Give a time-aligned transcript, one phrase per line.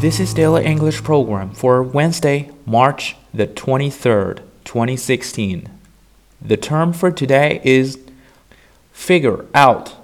[0.00, 5.68] This is Daily English Program for Wednesday, March the 23rd, 2016.
[6.40, 7.98] The term for today is
[8.92, 9.94] figure out.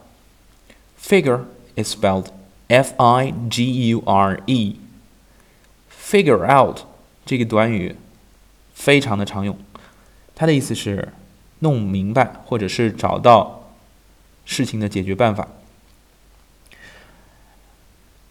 [0.96, 2.32] Figure is spelled
[2.70, 4.76] F I G U R E.
[5.90, 6.86] Figure out
[7.26, 7.96] 这个短语
[8.74, 9.58] 非常的常用，
[10.34, 11.12] 它的意思是
[11.60, 13.70] 弄明白或者是找到
[14.44, 15.48] 事情的解决办法。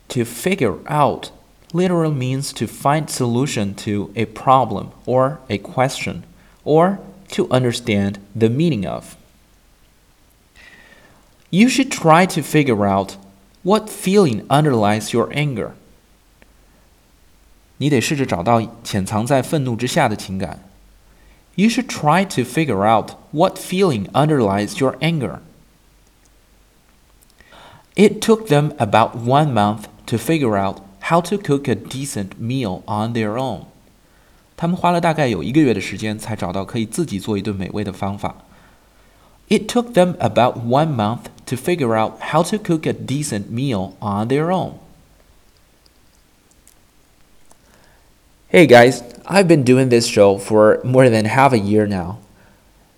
[0.09, 1.27] To figure out
[1.73, 6.23] literally means to find solution to a problem or a question
[6.63, 6.99] or
[7.29, 9.15] to understand the meaning of.
[11.49, 13.17] You should try to figure out
[13.63, 15.73] what feeling underlies your anger.
[17.77, 20.59] 你得试着找到潜藏在愤怒之下的情感。
[21.55, 25.39] You should try to figure out what feeling underlies your anger.
[27.95, 32.83] It took them about one month to figure out how to cook a decent meal
[32.85, 33.65] on their own.
[34.55, 38.35] 他们花了大概有一个月的时间才找到可以自己做一顿美味的方法。
[39.49, 44.27] It took them about one month to figure out how to cook a decent meal on
[44.27, 44.75] their own.
[48.47, 52.19] Hey guys, I've been doing this show for more than half a year now.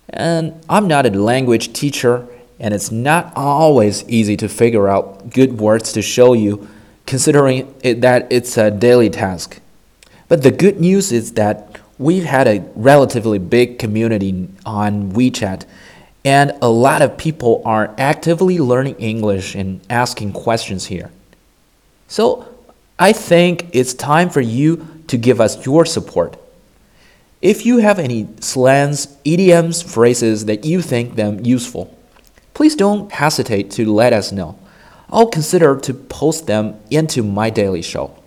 [0.09, 2.27] And I'm not a language teacher,
[2.59, 6.67] and it's not always easy to figure out good words to show you
[7.08, 9.60] considering it, that it's a daily task.
[10.28, 15.64] But the good news is that we've had a relatively big community on WeChat,
[16.22, 21.10] and a lot of people are actively learning English and asking questions here.
[22.08, 22.46] So
[22.98, 26.36] I think it's time for you to give us your support.
[27.40, 31.96] If you have any slangs, idioms, phrases that you think them useful,
[32.52, 34.58] please don't hesitate to let us know.
[35.10, 38.18] I'll consider to post them into my daily show.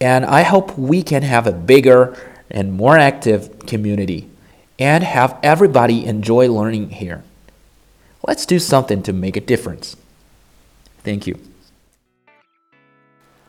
[0.00, 2.16] And I hope we can have a bigger
[2.50, 4.28] and more active community
[4.78, 7.22] and have everybody enjoy learning here.
[8.26, 9.96] Let's do something to make a difference.
[11.04, 11.38] Thank you.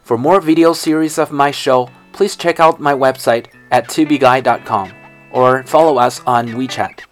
[0.03, 4.91] For more video series of my show, please check out my website at tubeguy.com
[5.31, 7.10] or follow us on WeChat.